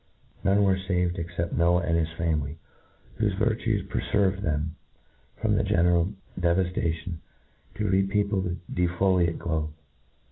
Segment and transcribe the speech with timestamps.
[0.43, 2.57] None were faved except Noah and his family,
[3.19, 4.75] whofe virtues preferved them
[5.39, 7.17] from the general devaftation,
[7.75, 9.69] to repeople the de folate globe.